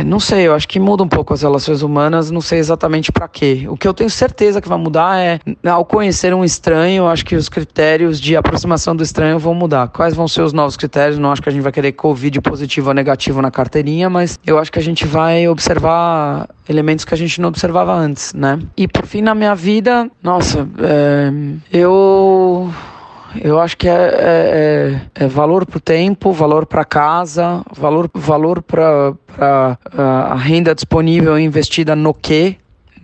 não 0.05 0.19
sei, 0.19 0.47
eu 0.47 0.53
acho 0.53 0.67
que 0.67 0.79
muda 0.79 1.03
um 1.03 1.07
pouco 1.07 1.33
as 1.33 1.41
relações 1.41 1.81
humanas, 1.81 2.31
não 2.31 2.41
sei 2.41 2.59
exatamente 2.59 3.12
para 3.12 3.27
quê. 3.27 3.65
O 3.67 3.77
que 3.77 3.88
eu 3.88 3.93
tenho 3.93 4.09
certeza 4.09 4.62
que 4.62 4.67
vai 4.67 4.77
mudar 4.77 5.19
é, 5.19 5.39
ao 5.67 5.85
conhecer 5.85 6.33
um 6.33 6.43
estranho, 6.43 7.03
eu 7.03 7.07
acho 7.07 7.25
que 7.25 7.35
os 7.35 7.50
critérios 7.50 8.19
de 8.19 8.35
aproximação 8.35 8.95
do 8.95 9.03
estranho 9.03 9.39
vão 9.39 9.53
mudar. 9.53 9.88
Quais 9.88 10.15
vão 10.15 10.27
ser 10.27 10.41
os 10.41 10.53
novos 10.53 10.77
critérios? 10.77 11.17
Não 11.17 11.31
acho 11.31 11.41
que 11.41 11.50
a 11.50 11.51
gente 11.51 11.62
vai 11.62 11.71
querer 11.71 11.91
Covid 11.93 12.41
positivo 12.41 12.89
ou 12.89 12.93
negativo 12.93 13.41
na 13.41 13.51
carteirinha, 13.51 14.09
mas 14.09 14.39
eu 14.45 14.57
acho 14.59 14.71
que 14.71 14.79
a 14.79 14.83
gente 14.83 15.05
vai 15.05 15.47
observar 15.47 16.47
elementos 16.67 17.05
que 17.05 17.13
a 17.13 17.17
gente 17.17 17.41
não 17.41 17.50
observava 17.50 17.93
antes, 17.93 18.33
né? 18.33 18.59
E 18.77 18.88
por 18.88 19.05
fim, 19.05 19.21
na 19.21 19.35
minha 19.35 19.55
vida, 19.55 20.09
nossa, 20.21 20.67
é, 20.79 21.31
eu 21.71 22.71
eu 23.41 23.59
acho 23.59 23.77
que 23.77 23.87
é, 23.87 23.91
é, 23.91 25.01
é, 25.17 25.23
é 25.25 25.27
valor 25.27 25.65
para 25.65 25.77
o 25.77 25.81
tempo, 25.81 26.31
valor 26.31 26.65
para 26.65 26.85
casa, 26.85 27.63
valor, 27.75 28.09
valor 28.13 28.61
para 28.61 29.13
a 29.97 30.35
renda 30.35 30.75
disponível 30.75 31.37
investida 31.39 31.95
no 31.95 32.13
quê, 32.13 32.57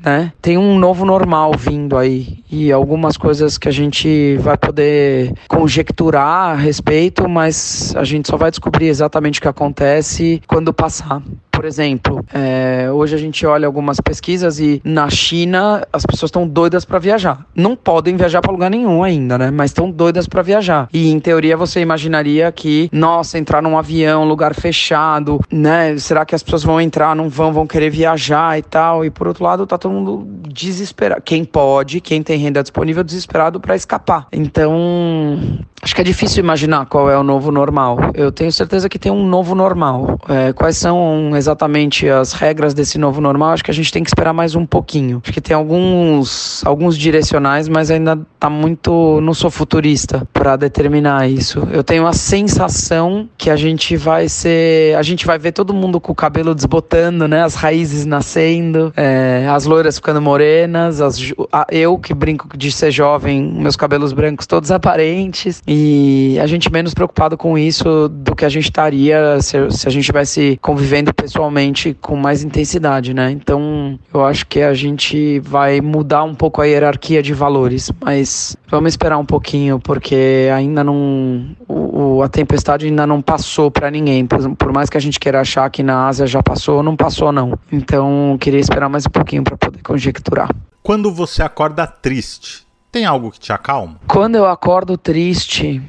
né? 0.03 0.31
Tem 0.41 0.57
um 0.57 0.77
novo 0.77 1.05
normal 1.05 1.51
vindo 1.57 1.97
aí 1.97 2.39
e 2.49 2.71
algumas 2.71 3.17
coisas 3.17 3.57
que 3.57 3.67
a 3.67 3.71
gente 3.71 4.37
vai 4.37 4.57
poder 4.57 5.33
conjecturar 5.47 6.51
a 6.51 6.55
respeito, 6.55 7.27
mas 7.27 7.93
a 7.95 8.03
gente 8.03 8.27
só 8.29 8.37
vai 8.37 8.49
descobrir 8.49 8.87
exatamente 8.87 9.39
o 9.39 9.41
que 9.41 9.47
acontece 9.47 10.41
quando 10.47 10.73
passar. 10.73 11.21
Por 11.59 11.65
exemplo, 11.65 12.25
é, 12.33 12.89
hoje 12.89 13.13
a 13.15 13.17
gente 13.17 13.45
olha 13.45 13.67
algumas 13.67 13.99
pesquisas 13.99 14.61
e 14.61 14.81
na 14.81 15.09
China 15.09 15.85
as 15.91 16.05
pessoas 16.05 16.29
estão 16.29 16.47
doidas 16.47 16.85
para 16.85 16.99
viajar. 16.99 17.45
Não 17.53 17.75
podem 17.75 18.15
viajar 18.15 18.39
para 18.39 18.49
lugar 18.49 18.71
nenhum 18.71 19.03
ainda, 19.03 19.37
né? 19.37 19.51
Mas 19.51 19.71
estão 19.71 19.91
doidas 19.91 20.25
para 20.25 20.41
viajar. 20.41 20.87
E 20.93 21.11
em 21.11 21.19
teoria 21.19 21.57
você 21.57 21.81
imaginaria 21.81 22.49
que, 22.49 22.89
nossa, 22.93 23.37
entrar 23.37 23.61
num 23.61 23.77
avião, 23.77 24.23
lugar 24.23 24.55
fechado, 24.55 25.41
né? 25.51 25.97
Será 25.97 26.23
que 26.23 26.33
as 26.33 26.41
pessoas 26.41 26.63
vão 26.63 26.79
entrar, 26.79 27.13
não 27.13 27.27
vão, 27.27 27.51
vão 27.51 27.67
querer 27.67 27.89
viajar 27.89 28.57
e 28.57 28.61
tal? 28.61 29.03
E 29.03 29.09
por 29.09 29.27
outro 29.27 29.43
lado, 29.43 29.67
tá 29.67 29.77
todo 29.77 29.91
mundo 29.91 30.25
desesperado. 30.47 31.21
Quem 31.21 31.43
pode, 31.43 31.99
quem 31.99 32.23
tem 32.23 32.39
renda 32.39 32.61
disponível, 32.61 33.03
desesperado 33.03 33.59
para 33.59 33.75
escapar. 33.75 34.27
Então, 34.31 35.37
acho 35.81 35.93
que 35.93 35.99
é 35.99 36.05
difícil 36.05 36.41
imaginar 36.41 36.85
qual 36.85 37.09
é 37.09 37.17
o 37.17 37.23
novo 37.23 37.51
normal. 37.51 37.97
Eu 38.13 38.31
tenho 38.31 38.51
certeza 38.53 38.87
que 38.87 38.97
tem 38.97 39.11
um 39.11 39.27
novo 39.27 39.53
normal. 39.53 40.17
É, 40.29 40.53
quais 40.53 40.77
são 40.77 41.35
exatamente 41.35 41.48
exatamente 41.49 42.07
as 42.07 42.33
regras 42.33 42.73
desse 42.73 42.97
novo 42.97 43.19
normal, 43.19 43.51
acho 43.51 43.63
que 43.63 43.71
a 43.71 43.73
gente 43.73 43.91
tem 43.91 44.03
que 44.03 44.09
esperar 44.09 44.33
mais 44.33 44.55
um 44.55 44.65
pouquinho. 44.65 45.21
Acho 45.23 45.33
que 45.33 45.41
tem 45.41 45.55
alguns, 45.55 46.63
alguns 46.65 46.97
direcionais, 46.97 47.67
mas 47.67 47.89
ainda 47.89 48.19
tá 48.39 48.49
muito. 48.49 49.19
Não 49.21 49.33
sou 49.33 49.49
futurista 49.49 50.27
para 50.31 50.55
determinar 50.55 51.27
isso. 51.29 51.67
Eu 51.71 51.83
tenho 51.83 52.05
a 52.05 52.13
sensação 52.13 53.27
que 53.37 53.49
a 53.49 53.55
gente 53.55 53.97
vai 53.97 54.29
ser. 54.29 54.95
A 54.95 55.01
gente 55.01 55.25
vai 55.25 55.39
ver 55.39 55.51
todo 55.51 55.73
mundo 55.73 55.99
com 55.99 56.11
o 56.11 56.15
cabelo 56.15 56.53
desbotando, 56.53 57.27
né? 57.27 57.43
As 57.43 57.55
raízes 57.55 58.05
nascendo, 58.05 58.93
é, 58.95 59.47
as 59.49 59.65
loiras 59.65 59.95
ficando 59.95 60.21
morenas, 60.21 61.01
as, 61.01 61.19
a, 61.51 61.65
eu 61.71 61.97
que 61.97 62.13
brinco 62.13 62.55
de 62.55 62.71
ser 62.71 62.91
jovem, 62.91 63.43
meus 63.43 63.75
cabelos 63.75 64.13
brancos 64.13 64.45
todos 64.45 64.71
aparentes, 64.71 65.61
e 65.67 66.37
a 66.41 66.47
gente 66.47 66.71
menos 66.71 66.93
preocupado 66.93 67.37
com 67.37 67.57
isso 67.57 68.07
do 68.09 68.35
que 68.35 68.45
a 68.45 68.49
gente 68.49 68.65
estaria 68.65 69.41
se, 69.41 69.69
se 69.71 69.87
a 69.87 69.91
gente 69.91 70.01
estivesse 70.01 70.57
convivendo 70.61 71.13
pessoalmente 71.39 71.93
com 71.93 72.17
mais 72.17 72.43
intensidade, 72.43 73.13
né? 73.13 73.31
Então 73.31 73.97
eu 74.13 74.25
acho 74.25 74.45
que 74.45 74.61
a 74.61 74.73
gente 74.73 75.39
vai 75.39 75.79
mudar 75.79 76.23
um 76.23 76.35
pouco 76.35 76.61
a 76.61 76.65
hierarquia 76.65 77.23
de 77.23 77.33
valores, 77.33 77.89
mas 78.03 78.57
vamos 78.67 78.91
esperar 78.93 79.17
um 79.17 79.25
pouquinho, 79.25 79.79
porque 79.79 80.49
ainda 80.53 80.83
não. 80.83 81.55
O, 81.67 82.21
a 82.21 82.27
tempestade 82.27 82.87
ainda 82.87 83.07
não 83.07 83.21
passou 83.21 83.71
para 83.71 83.89
ninguém. 83.89 84.25
Por, 84.25 84.55
por 84.55 84.73
mais 84.73 84.89
que 84.89 84.97
a 84.97 85.01
gente 85.01 85.19
queira 85.19 85.39
achar 85.39 85.69
que 85.69 85.81
na 85.81 86.07
Ásia 86.07 86.27
já 86.27 86.43
passou, 86.43 86.83
não 86.83 86.95
passou, 86.95 87.31
não. 87.31 87.57
Então 87.71 88.37
queria 88.39 88.59
esperar 88.59 88.89
mais 88.89 89.05
um 89.05 89.09
pouquinho 89.09 89.43
para 89.43 89.55
poder 89.55 89.81
conjecturar. 89.81 90.49
Quando 90.83 91.11
você 91.11 91.41
acorda 91.41 91.87
triste, 91.87 92.67
tem 92.91 93.05
algo 93.05 93.31
que 93.31 93.39
te 93.39 93.53
acalma? 93.53 93.95
Quando 94.07 94.35
eu 94.35 94.45
acordo 94.45 94.97
triste, 94.97 95.81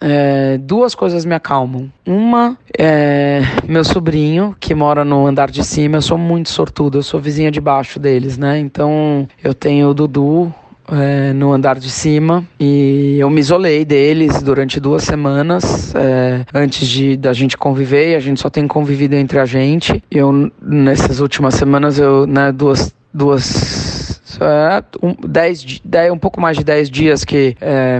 é, 0.00 0.58
duas 0.58 0.94
coisas 0.94 1.24
me 1.24 1.34
acalmam. 1.34 1.90
Uma 2.06 2.58
é 2.78 3.40
meu 3.66 3.84
sobrinho, 3.84 4.54
que 4.58 4.74
mora 4.74 5.04
no 5.04 5.26
andar 5.26 5.50
de 5.50 5.64
cima. 5.64 5.96
Eu 5.96 6.02
sou 6.02 6.18
muito 6.18 6.50
sortudo, 6.50 6.98
eu 6.98 7.02
sou 7.02 7.20
vizinha 7.20 7.50
de 7.50 7.60
baixo 7.60 7.98
deles, 7.98 8.36
né? 8.36 8.58
Então 8.58 9.28
eu 9.42 9.54
tenho 9.54 9.88
o 9.88 9.94
Dudu. 9.94 10.52
É, 10.86 11.32
no 11.32 11.50
andar 11.50 11.78
de 11.78 11.90
cima 11.90 12.46
e 12.60 13.16
eu 13.18 13.30
me 13.30 13.40
isolei 13.40 13.86
deles 13.86 14.42
durante 14.42 14.78
duas 14.78 15.02
semanas 15.02 15.94
é, 15.94 16.44
antes 16.52 16.86
de 16.86 17.16
da 17.16 17.32
gente 17.32 17.56
conviver 17.56 18.10
e 18.10 18.14
a 18.14 18.20
gente 18.20 18.38
só 18.38 18.50
tem 18.50 18.68
convivido 18.68 19.14
entre 19.14 19.38
a 19.38 19.46
gente 19.46 20.04
eu 20.10 20.52
nessas 20.60 21.20
últimas 21.20 21.54
semanas 21.54 21.98
eu 21.98 22.26
né 22.26 22.52
duas 22.52 22.94
duas 23.14 24.20
é, 24.38 24.84
um, 25.02 25.14
dez, 25.26 25.80
dez, 25.82 26.12
um 26.12 26.18
pouco 26.18 26.40
mais 26.40 26.56
de 26.56 26.64
10 26.64 26.90
dias 26.90 27.24
que 27.24 27.56
é, 27.60 27.98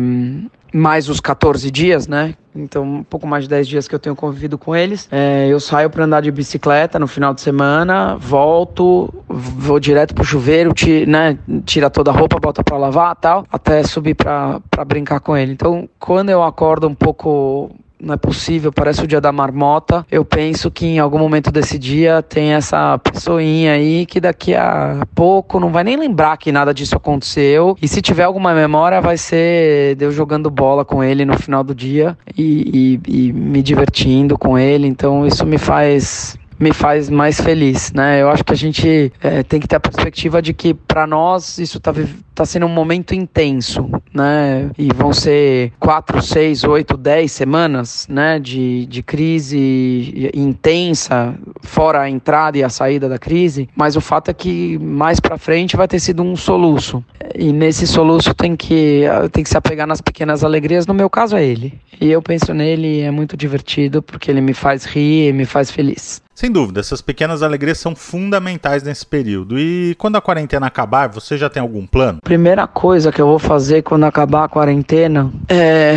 mais 0.74 1.08
os 1.08 1.20
14 1.20 1.70
dias, 1.70 2.08
né? 2.08 2.34
Então, 2.52 2.82
um 2.82 3.02
pouco 3.04 3.28
mais 3.28 3.44
de 3.44 3.50
10 3.50 3.68
dias 3.68 3.88
que 3.88 3.94
eu 3.94 3.98
tenho 3.98 4.16
convivido 4.16 4.58
com 4.58 4.74
eles. 4.74 5.08
É, 5.10 5.46
eu 5.48 5.60
saio 5.60 5.88
para 5.88 6.04
andar 6.04 6.20
de 6.20 6.32
bicicleta 6.32 6.98
no 6.98 7.06
final 7.06 7.32
de 7.32 7.40
semana, 7.40 8.16
volto, 8.16 9.12
vou 9.28 9.78
direto 9.78 10.14
pro 10.14 10.24
chuveiro, 10.24 10.72
tira, 10.74 11.06
né, 11.06 11.38
tira 11.64 11.88
toda 11.88 12.10
a 12.10 12.14
roupa, 12.14 12.40
bota 12.40 12.64
para 12.64 12.76
lavar 12.76 13.14
tal, 13.14 13.46
até 13.52 13.84
subir 13.84 14.16
para 14.16 14.60
brincar 14.84 15.20
com 15.20 15.36
ele. 15.36 15.52
Então, 15.52 15.88
quando 15.98 16.30
eu 16.30 16.42
acordo 16.42 16.88
um 16.88 16.94
pouco 16.94 17.70
não 18.04 18.14
é 18.14 18.16
possível, 18.16 18.72
parece 18.72 19.02
o 19.02 19.06
dia 19.06 19.20
da 19.20 19.32
marmota. 19.32 20.06
Eu 20.10 20.24
penso 20.24 20.70
que 20.70 20.86
em 20.86 20.98
algum 20.98 21.18
momento 21.18 21.50
desse 21.50 21.78
dia 21.78 22.22
tem 22.22 22.52
essa 22.52 22.98
pessoinha 22.98 23.72
aí 23.72 24.06
que 24.06 24.20
daqui 24.20 24.54
a 24.54 25.06
pouco 25.14 25.58
não 25.58 25.70
vai 25.70 25.82
nem 25.84 25.96
lembrar 25.96 26.36
que 26.36 26.52
nada 26.52 26.74
disso 26.74 26.96
aconteceu. 26.96 27.76
E 27.80 27.88
se 27.88 28.02
tiver 28.02 28.24
alguma 28.24 28.54
memória, 28.54 29.00
vai 29.00 29.16
ser 29.16 29.96
eu 30.00 30.12
jogando 30.12 30.50
bola 30.50 30.84
com 30.84 31.02
ele 31.02 31.24
no 31.24 31.38
final 31.38 31.64
do 31.64 31.74
dia 31.74 32.16
e, 32.36 33.00
e, 33.08 33.28
e 33.28 33.32
me 33.32 33.62
divertindo 33.62 34.36
com 34.36 34.58
ele. 34.58 34.86
Então 34.86 35.26
isso 35.26 35.46
me 35.46 35.58
faz 35.58 36.36
me 36.58 36.72
faz 36.72 37.10
mais 37.10 37.40
feliz, 37.40 37.92
né? 37.92 38.22
Eu 38.22 38.28
acho 38.28 38.44
que 38.44 38.52
a 38.52 38.56
gente 38.56 39.12
é, 39.20 39.42
tem 39.42 39.60
que 39.60 39.68
ter 39.68 39.76
a 39.76 39.80
perspectiva 39.80 40.40
de 40.40 40.52
que 40.52 40.74
para 40.74 41.06
nós 41.06 41.58
isso 41.58 41.78
está 41.78 41.92
tá 42.34 42.44
sendo 42.44 42.66
um 42.66 42.70
momento 42.70 43.14
intenso, 43.14 43.90
né? 44.12 44.70
E 44.76 44.88
vão 44.92 45.12
ser 45.12 45.72
quatro, 45.78 46.20
seis, 46.22 46.64
oito, 46.64 46.96
dez 46.96 47.32
semanas, 47.32 48.06
né? 48.08 48.38
De, 48.38 48.86
de 48.86 49.02
crise 49.02 50.30
intensa, 50.34 51.34
fora 51.62 52.02
a 52.02 52.10
entrada 52.10 52.58
e 52.58 52.64
a 52.64 52.68
saída 52.68 53.08
da 53.08 53.18
crise. 53.18 53.68
Mas 53.76 53.96
o 53.96 54.00
fato 54.00 54.30
é 54.30 54.34
que 54.34 54.78
mais 54.78 55.20
para 55.20 55.38
frente 55.38 55.76
vai 55.76 55.88
ter 55.88 56.00
sido 56.00 56.22
um 56.22 56.36
soluço. 56.36 57.04
E 57.34 57.52
nesse 57.52 57.86
soluço 57.86 58.34
tem 58.34 58.56
que 58.56 59.02
tem 59.32 59.42
que 59.42 59.50
se 59.50 59.56
apegar 59.56 59.86
nas 59.86 60.00
pequenas 60.00 60.44
alegrias. 60.44 60.86
No 60.86 60.94
meu 60.94 61.10
caso 61.10 61.36
é 61.36 61.44
ele. 61.44 61.78
E 62.00 62.10
eu 62.10 62.22
penso 62.22 62.52
nele 62.52 63.00
é 63.00 63.10
muito 63.10 63.36
divertido 63.36 64.02
porque 64.02 64.30
ele 64.30 64.40
me 64.40 64.54
faz 64.54 64.84
rir, 64.84 65.32
me 65.32 65.44
faz 65.44 65.70
feliz. 65.70 66.23
Sem 66.34 66.50
dúvida, 66.50 66.80
essas 66.80 67.00
pequenas 67.00 67.42
alegrias 67.42 67.78
são 67.78 67.94
fundamentais 67.94 68.82
nesse 68.82 69.06
período. 69.06 69.58
E 69.58 69.94
quando 69.96 70.16
a 70.16 70.20
quarentena 70.20 70.66
acabar, 70.66 71.08
você 71.08 71.38
já 71.38 71.48
tem 71.48 71.60
algum 71.60 71.86
plano? 71.86 72.18
Primeira 72.22 72.66
coisa 72.66 73.12
que 73.12 73.22
eu 73.22 73.26
vou 73.26 73.38
fazer 73.38 73.82
quando 73.82 74.04
acabar 74.04 74.44
a 74.44 74.48
quarentena 74.48 75.30
é. 75.48 75.94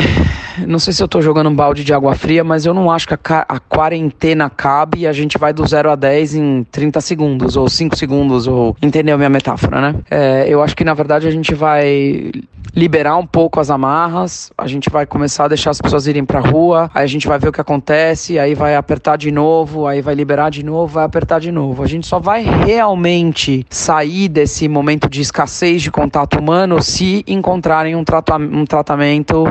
Não 0.65 0.79
sei 0.79 0.91
se 0.91 1.03
eu 1.03 1.07
tô 1.07 1.21
jogando 1.21 1.49
um 1.49 1.55
balde 1.55 1.83
de 1.83 1.93
água 1.93 2.15
fria, 2.15 2.43
mas 2.43 2.65
eu 2.65 2.73
não 2.73 2.89
acho 2.89 3.07
que 3.07 3.13
a, 3.13 3.45
a 3.47 3.59
quarentena 3.59 4.49
cabe 4.49 5.01
e 5.01 5.07
a 5.07 5.13
gente 5.13 5.37
vai 5.37 5.53
do 5.53 5.65
0 5.65 5.91
a 5.91 5.95
10 5.95 6.35
em 6.35 6.63
30 6.63 6.99
segundos, 6.99 7.55
ou 7.55 7.69
5 7.69 7.95
segundos, 7.95 8.47
ou. 8.47 8.75
Entendeu 8.81 9.17
minha 9.17 9.29
metáfora, 9.29 9.79
né? 9.79 9.95
É, 10.09 10.45
eu 10.47 10.63
acho 10.63 10.75
que 10.75 10.83
na 10.83 10.93
verdade 10.95 11.27
a 11.27 11.31
gente 11.31 11.53
vai 11.53 12.31
liberar 12.73 13.17
um 13.17 13.25
pouco 13.25 13.59
as 13.59 13.69
amarras, 13.69 14.51
a 14.57 14.67
gente 14.67 14.89
vai 14.89 15.05
começar 15.05 15.45
a 15.45 15.47
deixar 15.47 15.71
as 15.71 15.81
pessoas 15.81 16.05
irem 16.05 16.23
pra 16.23 16.39
rua, 16.39 16.91
aí 16.93 17.03
a 17.03 17.07
gente 17.07 17.27
vai 17.27 17.39
ver 17.39 17.49
o 17.49 17.51
que 17.51 17.61
acontece, 17.61 18.37
aí 18.37 18.53
vai 18.53 18.75
apertar 18.75 19.17
de 19.17 19.31
novo, 19.31 19.87
aí 19.87 20.01
vai 20.01 20.13
liberar 20.13 20.26
de 20.51 20.63
novo, 20.63 20.93
vai 20.93 21.05
apertar 21.05 21.39
de 21.39 21.51
novo. 21.51 21.81
A 21.83 21.87
gente 21.87 22.05
só 22.05 22.19
vai 22.19 22.43
realmente 22.43 23.65
sair 23.69 24.27
desse 24.27 24.67
momento 24.67 25.09
de 25.09 25.21
escassez 25.21 25.81
de 25.81 25.89
contato 25.89 26.39
humano 26.39 26.81
se 26.81 27.23
encontrarem 27.25 27.95
um, 27.95 28.03
um 28.51 28.65
tratamento 28.65 29.45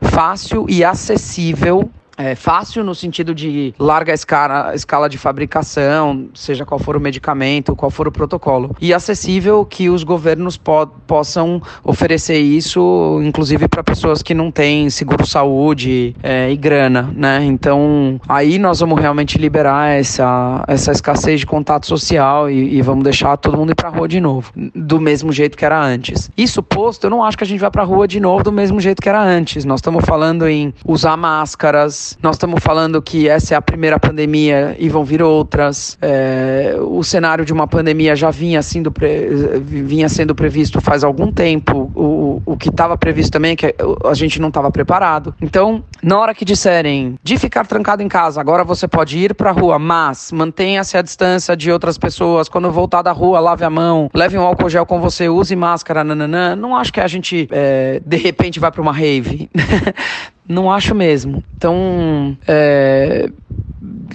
fácil 0.00 0.66
e 0.68 0.84
acessível 0.84 1.90
é, 2.16 2.34
fácil 2.34 2.82
no 2.82 2.94
sentido 2.94 3.34
de 3.34 3.74
larga 3.78 4.12
escala, 4.12 4.74
escala 4.74 5.08
de 5.08 5.18
fabricação, 5.18 6.28
seja 6.34 6.64
qual 6.64 6.78
for 6.78 6.96
o 6.96 7.00
medicamento, 7.00 7.76
qual 7.76 7.90
for 7.90 8.08
o 8.08 8.12
protocolo. 8.12 8.74
E 8.80 8.92
acessível 8.94 9.64
que 9.64 9.88
os 9.88 10.02
governos 10.02 10.56
po 10.56 10.86
possam 11.06 11.62
oferecer 11.82 12.38
isso, 12.38 13.20
inclusive 13.24 13.68
para 13.68 13.82
pessoas 13.82 14.22
que 14.22 14.34
não 14.34 14.50
têm 14.50 14.90
seguro-saúde 14.90 16.14
é, 16.22 16.50
e 16.50 16.56
grana, 16.56 17.10
né? 17.14 17.44
Então, 17.44 18.20
aí 18.28 18.58
nós 18.58 18.80
vamos 18.80 19.00
realmente 19.00 19.38
liberar 19.38 19.90
essa, 19.92 20.64
essa 20.66 20.92
escassez 20.92 21.40
de 21.40 21.46
contato 21.46 21.86
social 21.86 22.50
e, 22.50 22.76
e 22.76 22.82
vamos 22.82 23.04
deixar 23.04 23.36
todo 23.36 23.56
mundo 23.56 23.70
ir 23.70 23.74
para 23.74 23.88
rua 23.88 24.08
de 24.08 24.20
novo, 24.20 24.52
do 24.74 25.00
mesmo 25.00 25.32
jeito 25.32 25.56
que 25.56 25.64
era 25.64 25.80
antes. 25.80 26.30
Isso 26.36 26.62
posto, 26.62 27.04
eu 27.04 27.10
não 27.10 27.24
acho 27.24 27.38
que 27.38 27.44
a 27.44 27.46
gente 27.46 27.60
vai 27.60 27.70
para 27.70 27.82
rua 27.82 28.06
de 28.06 28.20
novo 28.20 28.44
do 28.44 28.52
mesmo 28.52 28.80
jeito 28.80 29.00
que 29.00 29.08
era 29.08 29.22
antes. 29.22 29.64
Nós 29.64 29.78
estamos 29.78 30.04
falando 30.04 30.46
em 30.46 30.74
usar 30.84 31.16
máscaras, 31.16 32.05
nós 32.22 32.36
estamos 32.36 32.62
falando 32.62 33.00
que 33.00 33.28
essa 33.28 33.54
é 33.54 33.56
a 33.56 33.62
primeira 33.62 33.98
pandemia 33.98 34.76
e 34.78 34.88
vão 34.88 35.04
vir 35.04 35.22
outras. 35.22 35.96
É, 36.00 36.76
o 36.80 37.02
cenário 37.02 37.44
de 37.44 37.52
uma 37.52 37.66
pandemia 37.66 38.14
já 38.14 38.30
vinha 38.30 38.62
sendo, 38.62 38.90
pre... 38.92 39.28
vinha 39.60 40.08
sendo 40.08 40.34
previsto 40.34 40.80
faz 40.80 41.02
algum 41.02 41.32
tempo. 41.32 41.90
O, 41.94 42.42
o 42.44 42.56
que 42.56 42.68
estava 42.68 42.96
previsto 42.96 43.32
também 43.32 43.52
é 43.52 43.56
que 43.56 43.74
a 44.04 44.14
gente 44.14 44.40
não 44.40 44.48
estava 44.48 44.70
preparado. 44.70 45.34
Então, 45.40 45.82
na 46.02 46.18
hora 46.18 46.34
que 46.34 46.44
disserem 46.44 47.18
de 47.22 47.38
ficar 47.38 47.66
trancado 47.66 48.02
em 48.02 48.08
casa, 48.08 48.40
agora 48.40 48.64
você 48.64 48.86
pode 48.86 49.18
ir 49.18 49.34
para 49.34 49.50
a 49.50 49.52
rua, 49.52 49.78
mas 49.78 50.30
mantenha-se 50.32 50.96
a 50.96 51.02
distância 51.02 51.56
de 51.56 51.70
outras 51.70 51.98
pessoas. 51.98 52.48
Quando 52.48 52.70
voltar 52.70 53.02
da 53.02 53.12
rua, 53.12 53.40
lave 53.40 53.64
a 53.64 53.70
mão, 53.70 54.10
leve 54.14 54.36
um 54.38 54.42
álcool 54.42 54.68
gel 54.68 54.86
com 54.86 55.00
você, 55.00 55.28
use 55.28 55.54
máscara, 55.56 56.04
nananã. 56.04 56.54
Não 56.54 56.76
acho 56.76 56.92
que 56.92 57.00
a 57.00 57.08
gente, 57.08 57.48
é, 57.50 58.00
de 58.04 58.16
repente, 58.16 58.60
vai 58.60 58.70
para 58.70 58.82
uma 58.82 58.92
rave. 58.92 59.48
Não 60.48 60.70
acho 60.70 60.94
mesmo. 60.94 61.42
Então, 61.56 62.36
é, 62.46 63.28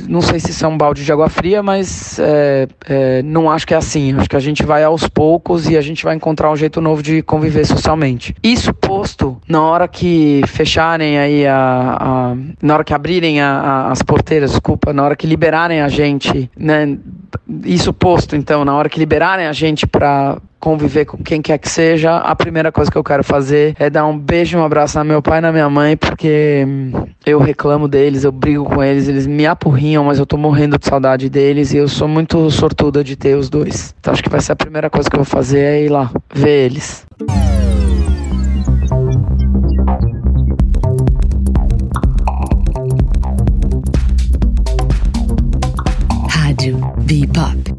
não 0.08 0.22
sei 0.22 0.40
se 0.40 0.52
isso 0.52 0.66
é 0.66 0.68
um 0.68 0.78
balde 0.78 1.04
de 1.04 1.12
água 1.12 1.30
fria, 1.30 1.62
mas 1.62 2.20
é, 2.20 2.68
é, 2.88 3.24
não 3.24 3.50
acho 3.50 3.68
que 3.68 3.74
é 3.74 3.78
assim. 3.78 4.14
Acho 4.18 4.30
que 4.30 4.36
a 4.36 4.40
gente 4.40 4.64
vai 4.64 4.84
aos 4.84 5.08
poucos 5.08 5.70
e 5.70 5.78
a 5.78 5.82
gente 5.82 6.04
vai 6.04 6.16
encontrar 6.16 6.52
um 6.52 6.56
jeito 6.56 6.82
novo 6.82 7.02
de 7.02 7.22
conviver 7.22 7.66
socialmente. 7.66 8.36
Isso 8.44 8.74
posto, 8.74 9.40
na 9.48 9.62
hora 9.62 9.88
que 9.88 10.42
fecharem 10.48 11.20
aí 11.20 11.48
a. 11.48 11.98
a 12.00 12.36
na 12.62 12.74
hora 12.74 12.84
que 12.84 12.94
abrirem 12.94 13.42
a, 13.42 13.48
a, 13.48 13.92
as 13.92 14.02
porteiras, 14.02 14.52
desculpa, 14.52 14.94
na 14.94 15.04
hora 15.04 15.16
que 15.16 15.28
liberarem 15.28 15.82
a 15.82 15.88
gente, 15.88 16.50
né? 16.58 16.98
Isso 17.66 17.94
posto, 17.94 18.36
então, 18.36 18.66
na 18.66 18.74
hora 18.76 18.90
que 18.90 19.00
liberarem 19.00 19.48
a 19.48 19.54
gente 19.54 19.86
para 19.88 20.38
conviver 20.62 21.06
com 21.06 21.18
quem 21.18 21.42
quer 21.42 21.58
que 21.58 21.68
seja, 21.68 22.18
a 22.18 22.36
primeira 22.36 22.72
coisa 22.72 22.90
que 22.90 22.98
eu 22.98 23.04
quero 23.04 23.24
fazer 23.24 23.76
é 23.80 23.90
dar 23.90 24.06
um 24.06 24.18
beijo 24.18 24.58
e 24.58 24.62
um 24.62 24.64
abraço 24.64 24.98
no 25.00 25.04
meu 25.04 25.22
pai 25.22 25.40
e 25.40 25.42
na 25.42 25.52
minha 25.52 25.70
mãe, 25.70 25.98
porque 25.98 26.66
eu 27.26 27.40
reclamo 27.40 27.88
deles, 27.88 28.24
eu 28.24 28.32
brigo 28.32 28.64
com 28.64 28.84
eles, 28.84 29.08
eles 29.08 29.26
me 29.26 29.46
apurrinham, 29.46 30.04
mas 30.04 30.20
eu 30.20 30.26
tô 30.26 30.38
morrendo 30.38 30.78
de 30.78 30.86
saudade 30.86 31.30
deles 31.30 31.74
e 31.74 31.78
eu 31.78 31.88
sou 31.88 32.08
muito 32.08 32.50
sortuda 32.52 33.04
de 33.04 33.16
ter 33.16 33.36
os 33.36 33.50
dois. 33.50 33.94
Então 34.00 34.14
acho 34.14 34.24
que 34.24 34.30
vai 34.30 34.40
ser 34.40 34.52
a 34.52 34.56
primeira 34.56 34.90
coisa 34.90 35.10
que 35.10 35.16
eu 35.16 35.24
vou 35.24 35.26
fazer 35.26 35.60
é 35.60 35.84
ir 35.84 35.90
lá 35.90 36.12
ver 36.34 36.66
eles. 36.66 37.06
V 47.08 47.28
Pop. 47.34 47.72